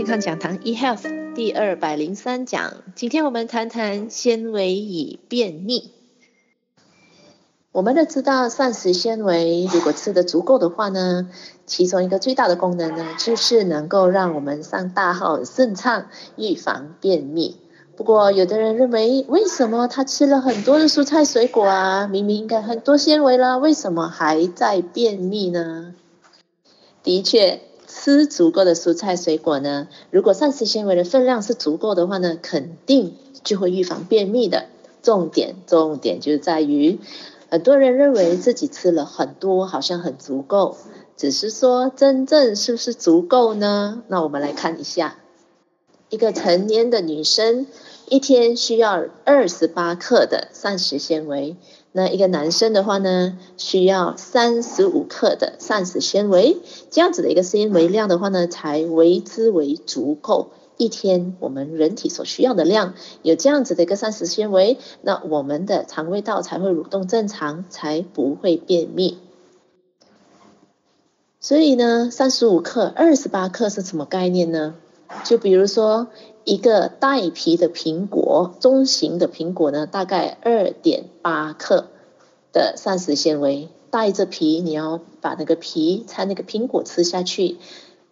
[0.00, 5.92] 健康讲堂 eHealth 第二百零三讲，今天我们谈谈纤维与便秘。
[7.70, 11.28] 我们都知道膳食纤维如果吃得足够的话呢，
[11.66, 17.58] 其中一个最大的功能呢，就是能够让我们上大号顺畅，预防便秘。
[17.94, 25.94] 不过有的人认为，为什么他吃了很多的蔬菜水果啊，明明应该很多纤维了，为什么还在便秘呢？
[27.02, 27.60] 的确。
[27.92, 34.66] 吃足够的蔬菜水果呢，如果膳食纤维的分量是足够的话呢，肯定就会预防便秘的。
[35.02, 37.00] 重点重点就在于，
[37.50, 40.76] 很多人认为自己吃了很多，好像很足够，
[41.16, 44.02] 只是说真正是不是足够呢？
[44.06, 45.16] 那我们来看一下，
[46.10, 47.66] 一个成年的女生
[48.08, 51.56] 一天需要二十八克的膳食纤维。
[51.92, 56.58] 那一个男生的话呢，需要三十五克的膳食纤维，
[56.90, 62.94] 这样子的一个纤维量的话呢，才为之为足够一天我们人体所需要的量。
[63.22, 69.18] 有这样子的一个膳食纤维，那我们的肠胃道才会蠕动正常，才不会便秘。
[71.40, 74.74] 所以呢，三十五克、二十八克是什么概念呢？
[75.24, 76.08] 就比如说。
[76.42, 81.88] 一个带皮的苹果，中型的苹果呢，大概二点八克
[82.50, 83.68] 的膳食纤维。
[83.90, 87.58] 带着皮，你要把那个皮才那个苹果吃下去，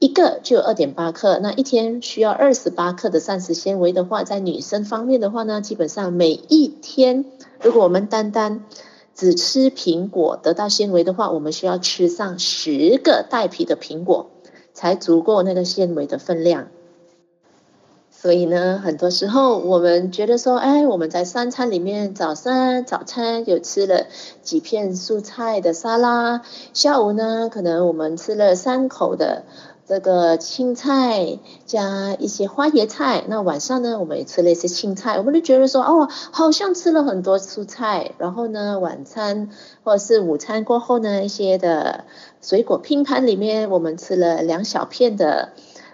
[0.00, 1.38] 一个就有二点八克。
[1.40, 7.26] 那一天需要二十八克的膳食纤维的话，在女生方面的话呢，基本上每一天，
[7.62, 8.64] 如果我们单单
[9.14, 14.30] 只吃苹果得到纤维的话，我们需要吃上十个带皮的苹果，
[14.74, 16.68] 才足够那个纤维的分量。
[18.26, 24.06] 所以呢，很多时候我们觉得说，哎，我们在三餐里面，早上早餐有吃了
[24.42, 26.42] 几片蔬菜的沙拉，
[26.72, 29.44] 下午呢，可能我们吃了三口的
[29.86, 39.50] 这个青菜加一些花椰菜，那晚上呢，我们也吃了一些青菜，我们就觉得说，哦，好像吃了很多蔬菜，然后呢，晚餐
[39.84, 42.06] 或者是午餐过后呢，一些的
[42.42, 45.50] 水果拼盘里面，我们吃了两小片的，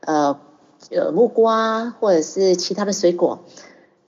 [0.00, 0.38] 呃。
[0.90, 3.44] 呃，木瓜或者是其他的水果，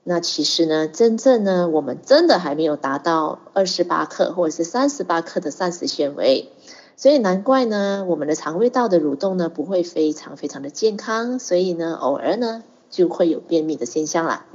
[0.03, 6.51] 那其实呢，真正呢，我们真的还没有达到二十八克或者是三十八克的膳食纤维，
[6.95, 14.45] 所以难怪呢，我们的肠胃道的蠕动呢不会非常非常的健康，所以呢，偶尔呢就会有便秘的现象啦。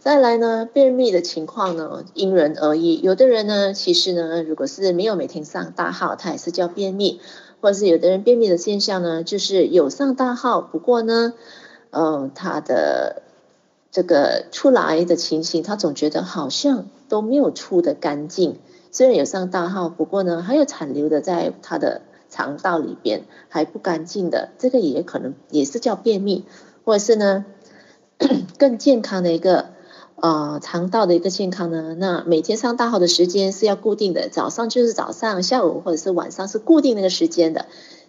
[0.00, 7.20] 再来呢，便秘的情况呢因人而异，有的人呢，其实呢，如果是没有每天上大号，他也是叫便秘。
[7.60, 11.34] 或者是有的人便秘的现象呢，就是有上大号，不过呢，
[11.90, 13.22] 呃，他的
[13.90, 18.58] 这个出来的情形，他总觉得好像都没有出的干净。
[18.90, 26.44] 虽然有上大号，不过呢，还有残留的在他的肠道里边，还不干净的，这个也可能也是叫便秘，
[26.84, 27.44] 或者是呢，
[28.58, 29.77] 更健康的一个。
[30.20, 37.66] 呃，肠道的一个健康呢，那每天上大号的时间是要固定的，早上就是早上，下午或者是晚上是固定那个时间的，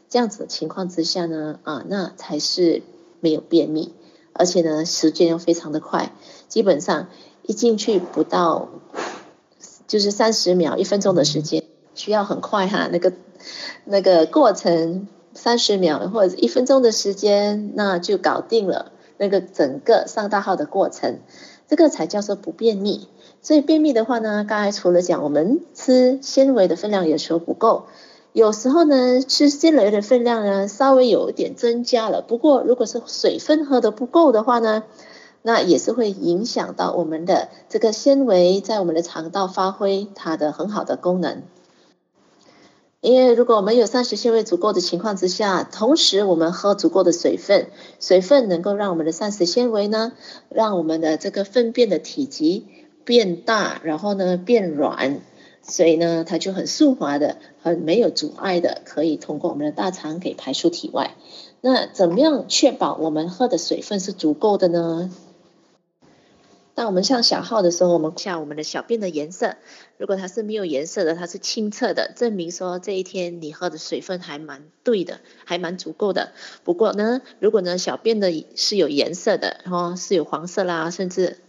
[0.09, 2.81] 这样子的情况之下呢，啊，那才是
[3.19, 3.93] 没有便秘，
[4.33, 6.11] 而且呢，时间又非常的快，
[6.47, 7.09] 基本上
[7.43, 8.69] 一进去不到
[9.85, 13.13] 就是三十秒、一分钟的时间，需要很快哈，那个
[13.85, 21.19] 那个过程三十秒或者一分钟的时间，那就搞定了那个整个上大号的过程。
[21.69, 23.07] 这个才叫做不便秘，
[23.43, 27.85] 所以便秘的话呢，刚才除了讲我们吃纤维的分量有时候不够，
[28.33, 34.83] 有时候呢吃纤维的分量呢稍微有一点增加了，不过如果是水分喝的不够的话呢，
[35.43, 41.43] 那也是会影响到我们的这个纤维在我们的肠道发挥它的很好的功能。
[43.01, 47.67] 因为如果我们有膳食纤维足够的情况之下，同时我们喝足够的水分，
[48.01, 50.11] 水分能够让我们的膳食纤维呢，
[50.49, 52.65] 让我们的这个粪便的体积
[53.05, 55.21] 变大，然后呢变软，
[55.61, 61.15] 所以呢它就很顺滑的、很没有阻碍的，可以通过我们的大肠给排出体外。
[61.61, 65.09] 那怎么样确保我们喝的水分是足够的呢？
[66.79, 69.57] 那我们上小号的时候，我们看我们的小便的颜色，
[69.97, 76.31] 如果它是没有颜色的，它是清澈的，证明说这一天你喝的水分还蛮对的，还蛮足够的。
[76.63, 81.39] 不过呢，如果呢小便的是有颜色的，然后是有黄色啦，甚至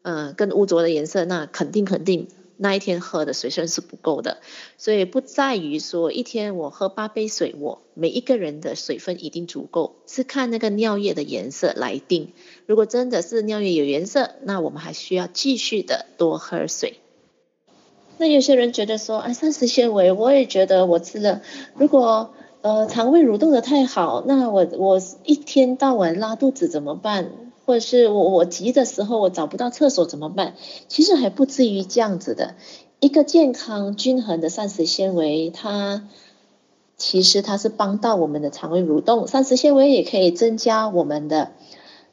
[0.00, 2.28] 嗯、呃、更污浊的颜色，那肯定肯定。
[2.62, 4.36] 那一天喝的水分是不够的，
[4.76, 12.32] 所以不在于说一天我喝八杯水，我每一个人的水分一定足够，是看那个尿液的颜色来定。
[12.66, 16.98] 如果真的是尿液有颜色，那我们还需要继续的多喝水。
[18.18, 21.40] 那有些人觉得说，哎，膳食纤维，我也觉得我吃了，
[21.76, 27.32] 如果呃，肠胃蠕动的太好，那我我一天到晚拉肚子怎么办？
[27.64, 30.54] 或者是我我急的时候我找不到厕所怎么办？
[30.88, 32.54] 其实还不至于这样子的。
[33.00, 36.06] 一个健康均衡的膳食纤维，它
[36.98, 41.52] 其实它是帮到我们的肠胃蠕动，膳食纤维也可以增加我们的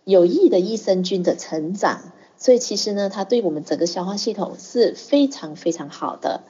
[0.05, 6.43] 有益的益生菌的成长，所以其实呢，它对我们整个消化系统是非常非常好的，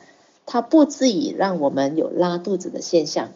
[0.46, 3.30] 它不至于让我们有拉肚子的现象。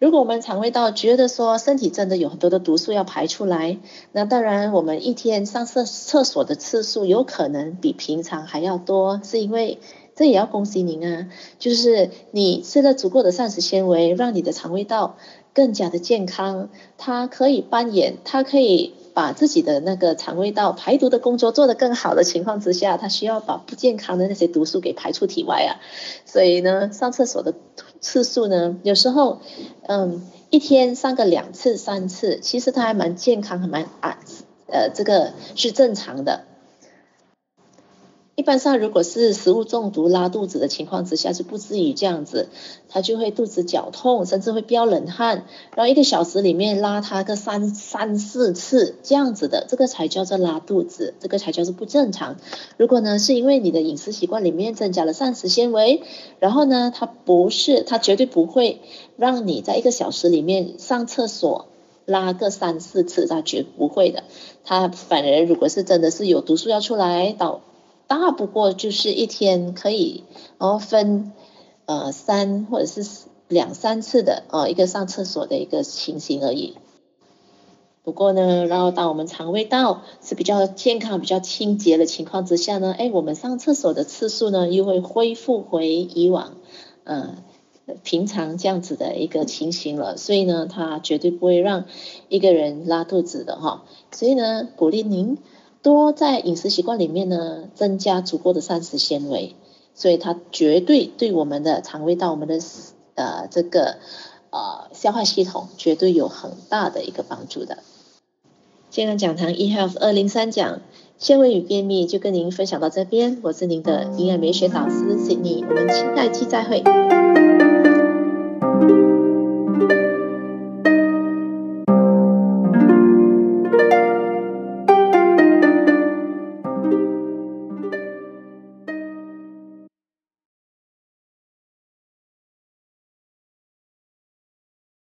[0.00, 3.78] 如果我们肠胃道觉得说身体真的有很多的毒素要排出来，
[4.12, 9.78] 那当然我们一天上厕厕所的次数有可能比平常还要多，是因为
[10.14, 15.16] 这也要恭喜您啊，就是你吃了足够的膳食纤维，让你的肠胃道
[15.54, 16.68] 更加的健康，
[16.98, 25.80] 它可以扮演，它可以把自己的那个肠胃道排毒的工作做得更好的情况之下，它需要把不健康的那些毒素给排出体外啊，
[26.26, 27.54] 所以呢，上厕所的。
[28.04, 29.38] 次数呢，有时候，
[29.88, 30.20] 嗯，
[30.50, 34.18] 一天上个两次、三次，其实他还蛮健康，还蛮啊，
[34.66, 36.44] 呃，这个是正常的。
[38.36, 42.48] 一般上，如果是食物中毒拉肚子的情况之下，是不至于这样子，
[42.88, 45.44] 他就会肚子绞痛，甚至会飙冷汗，
[45.76, 52.36] 然后一个小时里面拉他个三三四次这样子的，这个才叫做拉肚子，这个才叫做不正常。
[52.76, 56.02] 如果呢，是因为你的饮食习惯里面增加了膳食纤维，
[56.40, 58.80] 然后呢，它不是，它绝对不会
[59.16, 61.66] 让你在一个小时里面上厕所
[62.04, 64.24] 拉个三四次，他绝不会的。
[64.64, 67.60] 它反而如果是真的是有毒素要出来导。
[68.06, 70.24] 大不过就是一天可以，
[70.58, 71.32] 然后分
[71.86, 73.04] 呃三或者是
[73.48, 76.76] 两三次的呃一个上厕所的一个情形而已。
[78.02, 86.56] 不过呢，然后当我们肠胃道是比较健康、比较清洁的情况之下呢，哎，我们上厕所的次数呢又会恢复回以往
[87.04, 87.38] 呃
[88.02, 90.18] 平常这样子的一个情形了。
[90.18, 91.86] 所以呢，它绝对不会让
[92.28, 93.84] 一个人拉肚子的哈。
[94.12, 95.38] 所以呢，鼓励您。
[95.84, 99.54] 多在饮食习惯里面呢，增加足够的膳食纤维，
[99.94, 102.58] 所以它绝对对我们的肠胃道、我们的
[103.16, 103.98] 呃这个
[104.48, 107.80] 呃消化系统绝对有很大的一个帮助的。
[108.88, 110.80] 健康讲堂 eHealth 二零三讲
[111.18, 116.82] 纤维与便秘就跟您分享到这边，我是您的营养美学导师 Sydney，我们期待期再会。